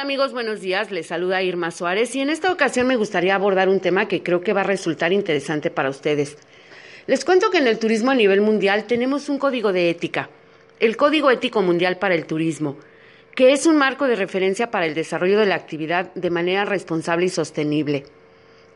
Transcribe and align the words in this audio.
Amigos? 0.00 0.32
Buenos 0.32 0.62
días. 0.62 0.90
Les 0.90 1.08
saluda 1.08 1.42
Irma 1.42 1.70
Suárez 1.70 2.16
y 2.16 2.22
en 2.22 2.30
esta 2.30 2.50
ocasión 2.50 2.86
me 2.86 2.96
gustaría 2.96 3.34
abordar 3.34 3.68
un 3.68 3.80
tema 3.80 4.08
que 4.08 4.22
creo 4.22 4.40
que 4.40 4.54
va 4.54 4.62
a 4.62 4.64
resultar 4.64 5.12
interesante 5.12 5.70
para 5.70 5.90
ustedes. 5.90 6.38
Les 7.06 7.22
cuento 7.22 7.50
que 7.50 7.58
en 7.58 7.66
el 7.66 7.78
turismo 7.78 8.10
a 8.10 8.14
nivel 8.14 8.40
mundial 8.40 8.84
tenemos 8.84 9.28
un 9.28 9.38
código 9.38 9.74
de 9.74 9.90
ética, 9.90 10.30
el 10.78 10.96
Código 10.96 11.30
Ético 11.30 11.60
Mundial 11.60 11.98
para 11.98 12.14
el 12.14 12.24
Turismo, 12.24 12.78
que 13.34 13.52
es 13.52 13.66
un 13.66 13.76
marco 13.76 14.06
de 14.06 14.16
referencia 14.16 14.70
para 14.70 14.86
el 14.86 14.94
desarrollo 14.94 15.38
de 15.38 15.44
la 15.44 15.56
actividad 15.56 16.14
de 16.14 16.30
manera 16.30 16.64
responsable 16.64 17.26
y 17.26 17.28
sostenible. 17.28 18.04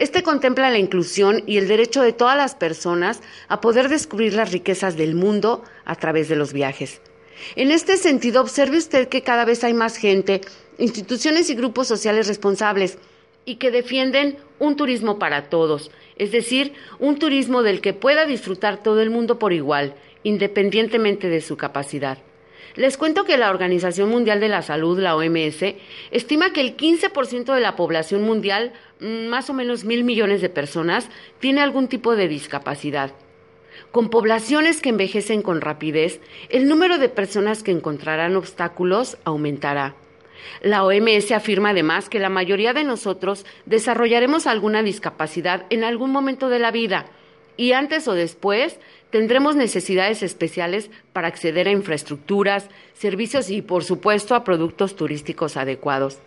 Este 0.00 0.24
contempla 0.24 0.70
la 0.70 0.78
inclusión 0.78 1.44
y 1.46 1.56
el 1.56 1.68
derecho 1.68 2.02
de 2.02 2.12
todas 2.12 2.36
las 2.36 2.56
personas 2.56 3.20
a 3.46 3.60
poder 3.60 3.88
descubrir 3.88 4.34
las 4.34 4.50
riquezas 4.50 4.96
del 4.96 5.14
mundo 5.14 5.62
a 5.84 5.94
través 5.94 6.28
de 6.28 6.34
los 6.34 6.52
viajes. 6.52 7.00
En 7.54 7.70
este 7.70 7.96
sentido, 7.96 8.40
observe 8.40 8.78
usted 8.78 9.08
que 9.08 9.22
cada 9.22 9.44
vez 9.44 9.64
hay 9.64 9.74
más 9.74 9.96
gente, 9.96 10.40
instituciones 10.82 11.48
y 11.48 11.54
grupos 11.54 11.86
sociales 11.86 12.26
responsables 12.26 12.98
y 13.44 13.56
que 13.56 13.70
defienden 13.70 14.36
un 14.58 14.76
turismo 14.76 15.16
para 15.16 15.48
todos, 15.48 15.92
es 16.16 16.32
decir, 16.32 16.72
un 16.98 17.20
turismo 17.20 17.62
del 17.62 17.80
que 17.80 17.92
pueda 17.92 18.26
disfrutar 18.26 18.82
todo 18.82 19.00
el 19.00 19.08
mundo 19.08 19.38
por 19.38 19.52
igual, 19.52 19.94
independientemente 20.24 21.28
de 21.28 21.40
su 21.40 21.56
capacidad. 21.56 22.18
Les 22.74 22.96
cuento 22.96 23.24
que 23.24 23.36
la 23.36 23.50
Organización 23.50 24.08
Mundial 24.08 24.40
de 24.40 24.48
la 24.48 24.62
Salud, 24.62 24.98
la 24.98 25.14
OMS, 25.14 25.76
estima 26.10 26.52
que 26.52 26.60
el 26.60 26.76
15% 26.76 27.54
de 27.54 27.60
la 27.60 27.76
población 27.76 28.22
mundial, 28.22 28.72
mm, 28.98 29.26
más 29.26 29.50
o 29.50 29.54
menos 29.54 29.84
mil 29.84 30.02
millones 30.02 30.40
de 30.40 30.48
personas, 30.48 31.08
tiene 31.38 31.60
algún 31.60 31.86
tipo 31.86 32.16
de 32.16 32.26
discapacidad. 32.26 33.12
Con 33.92 34.10
poblaciones 34.10 34.80
que 34.80 34.88
envejecen 34.88 35.42
con 35.42 35.60
rapidez, 35.60 36.20
el 36.48 36.66
número 36.66 36.98
de 36.98 37.08
personas 37.08 37.62
que 37.62 37.70
encontrarán 37.70 38.34
obstáculos 38.34 39.16
aumentará. 39.24 39.94
La 40.60 40.84
OMS 40.84 41.32
afirma 41.32 41.70
además 41.70 42.08
que 42.08 42.18
la 42.18 42.28
mayoría 42.28 42.72
de 42.72 42.84
nosotros 42.84 43.46
desarrollaremos 43.66 44.46
alguna 44.46 44.82
discapacidad 44.82 45.66
en 45.70 45.84
algún 45.84 46.10
momento 46.10 46.48
de 46.48 46.58
la 46.58 46.70
vida 46.70 47.06
y 47.56 47.72
antes 47.72 48.08
o 48.08 48.14
después 48.14 48.78
tendremos 49.10 49.56
necesidades 49.56 50.22
especiales 50.22 50.90
para 51.12 51.28
acceder 51.28 51.68
a 51.68 51.72
infraestructuras, 51.72 52.68
servicios 52.94 53.50
y, 53.50 53.62
por 53.62 53.84
supuesto, 53.84 54.34
a 54.34 54.44
productos 54.44 54.96
turísticos 54.96 55.56
adecuados. 55.56 56.18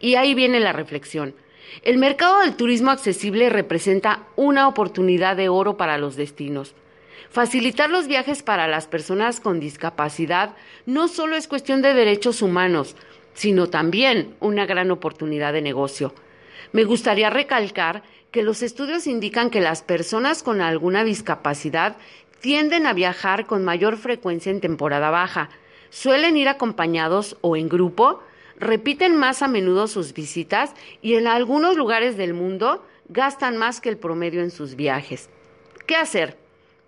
Y 0.00 0.16
ahí 0.16 0.34
viene 0.34 0.60
la 0.60 0.72
reflexión. 0.72 1.34
El 1.82 1.98
mercado 1.98 2.40
del 2.40 2.56
turismo 2.56 2.90
accesible 2.90 3.48
representa 3.48 4.24
una 4.36 4.68
oportunidad 4.68 5.36
de 5.36 5.48
oro 5.48 5.76
para 5.76 5.98
los 5.98 6.16
destinos. 6.16 6.74
Facilitar 7.30 7.88
los 7.88 8.08
viajes 8.08 8.42
para 8.42 8.68
las 8.68 8.86
personas 8.86 9.40
con 9.40 9.58
discapacidad 9.58 10.54
no 10.84 11.08
solo 11.08 11.36
es 11.36 11.48
cuestión 11.48 11.80
de 11.80 11.94
derechos 11.94 12.42
humanos, 12.42 12.94
sino 13.34 13.68
también 13.68 14.34
una 14.40 14.66
gran 14.66 14.90
oportunidad 14.90 15.52
de 15.52 15.62
negocio. 15.62 16.14
Me 16.72 16.84
gustaría 16.84 17.30
recalcar 17.30 18.02
que 18.30 18.42
los 18.42 18.62
estudios 18.62 19.06
indican 19.06 19.50
que 19.50 19.60
las 19.60 19.82
personas 19.82 20.42
con 20.42 20.60
alguna 20.60 21.04
discapacidad 21.04 21.96
tienden 22.40 22.86
a 22.86 22.92
viajar 22.92 23.46
con 23.46 23.64
mayor 23.64 23.96
frecuencia 23.96 24.50
en 24.50 24.60
temporada 24.60 25.10
baja, 25.10 25.50
suelen 25.90 26.36
ir 26.36 26.48
acompañados 26.48 27.36
o 27.40 27.56
en 27.56 27.68
grupo, 27.68 28.20
repiten 28.58 29.16
más 29.16 29.42
a 29.42 29.48
menudo 29.48 29.86
sus 29.86 30.14
visitas 30.14 30.72
y 31.02 31.14
en 31.14 31.26
algunos 31.26 31.76
lugares 31.76 32.16
del 32.16 32.34
mundo 32.34 32.84
gastan 33.08 33.56
más 33.56 33.80
que 33.80 33.90
el 33.90 33.98
promedio 33.98 34.42
en 34.42 34.50
sus 34.50 34.74
viajes. 34.76 35.28
¿Qué 35.86 35.96
hacer? 35.96 36.36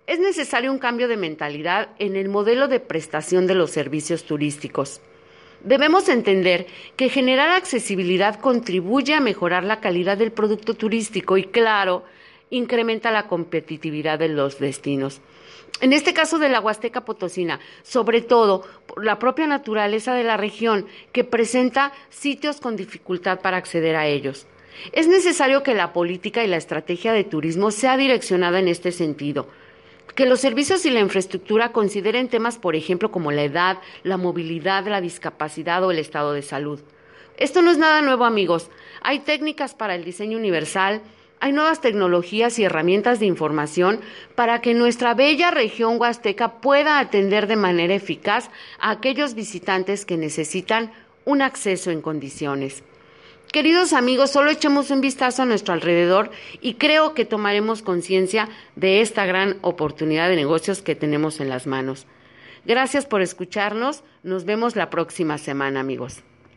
Es 0.07 0.19
necesario 0.19 0.71
un 0.71 0.79
cambio 0.79 1.07
de 1.07 1.17
mentalidad 1.17 1.89
en 1.99 2.15
el 2.15 2.29
modelo 2.29 2.67
de 2.67 2.79
prestación 2.79 3.47
de 3.47 3.55
los 3.55 3.71
servicios 3.71 4.23
turísticos. 4.25 5.01
Debemos 5.65 6.09
entender 6.09 6.67
que 6.95 7.09
generar 7.09 7.49
accesibilidad 7.49 8.39
contribuye 8.39 9.15
a 9.15 9.19
mejorar 9.19 9.63
la 9.63 9.79
calidad 9.79 10.15
del 10.15 10.31
producto 10.31 10.75
turístico 10.75 11.37
y, 11.37 11.45
claro, 11.45 12.03
incrementa 12.51 13.09
la 13.09 13.25
competitividad 13.25 14.19
de 14.19 14.29
los 14.29 14.59
destinos. 14.59 15.21
En 15.81 15.91
este 15.91 16.13
caso 16.13 16.37
de 16.37 16.49
la 16.49 16.61
Huasteca 16.61 17.03
Potosina, 17.03 17.59
sobre 17.81 18.21
todo 18.21 18.63
por 18.85 19.03
la 19.03 19.17
propia 19.17 19.47
naturaleza 19.47 20.13
de 20.13 20.23
la 20.23 20.37
región 20.37 20.85
que 21.11 21.23
presenta 21.23 21.91
sitios 22.11 22.61
con 22.61 22.75
dificultad 22.75 23.39
para 23.41 23.57
acceder 23.57 23.95
a 23.95 24.05
ellos. 24.05 24.45
Es 24.91 25.07
necesario 25.07 25.63
que 25.63 25.73
la 25.73 25.93
política 25.93 26.43
y 26.43 26.47
la 26.47 26.57
estrategia 26.57 27.11
de 27.11 27.23
turismo 27.23 27.71
sea 27.71 27.97
direccionada 27.97 28.59
en 28.59 28.67
este 28.67 28.91
sentido 28.91 29.47
que 30.13 30.25
los 30.25 30.39
servicios 30.39 30.85
y 30.85 30.89
la 30.89 30.99
infraestructura 30.99 31.71
consideren 31.71 32.29
temas, 32.29 32.57
por 32.57 32.75
ejemplo, 32.75 33.11
como 33.11 33.31
la 33.31 33.43
edad, 33.43 33.79
la 34.03 34.17
movilidad, 34.17 34.87
la 34.87 35.01
discapacidad 35.01 35.83
o 35.83 35.91
el 35.91 35.99
estado 35.99 36.33
de 36.33 36.41
salud. 36.41 36.79
Esto 37.37 37.61
no 37.61 37.71
es 37.71 37.77
nada 37.77 38.01
nuevo, 38.01 38.23
amigos. 38.23 38.69
Hay 39.01 39.19
técnicas 39.19 39.75
para 39.75 39.95
el 39.95 40.05
diseño 40.05 40.37
universal, 40.37 41.01
hay 41.41 41.51
nuevas 41.51 41.81
tecnologías 41.81 42.57
y 42.59 42.63
herramientas 42.63 43.19
de 43.19 43.25
información 43.25 43.99
para 44.35 44.61
que 44.61 44.73
nuestra 44.73 45.13
bella 45.13 45.51
región 45.51 45.99
huasteca 45.99 46.61
pueda 46.61 46.99
atender 46.99 47.47
de 47.47 47.57
manera 47.57 47.93
eficaz 47.93 48.49
a 48.79 48.91
aquellos 48.91 49.35
visitantes 49.35 50.05
que 50.05 50.17
necesitan 50.17 50.91
un 51.25 51.41
acceso 51.41 51.91
en 51.91 52.01
condiciones. 52.01 52.83
Queridos 53.51 53.93
amigos, 53.93 54.31
solo 54.31 54.51
echemos 54.51 54.91
un 54.91 54.99
vistazo 54.99 55.43
a 55.43 55.45
nuestro 55.45 55.73
alrededor 55.73 56.29
y 56.61 56.73
creo 56.73 57.13
que 57.13 57.23
tomaremos 57.23 57.81
conciencia 57.81 58.49
de 58.75 59.01
esta 59.01 59.25
gran 59.25 59.57
oportunidad 59.61 60.27
de 60.27 60.35
negocios 60.35 60.81
que 60.81 60.95
tenemos 60.95 61.39
en 61.39 61.49
las 61.49 61.65
manos. 61.65 62.05
Gracias 62.65 63.05
por 63.05 63.21
escucharnos. 63.21 64.03
Nos 64.23 64.43
vemos 64.43 64.75
la 64.75 64.89
próxima 64.89 65.37
semana, 65.37 65.79
amigos. 65.79 66.23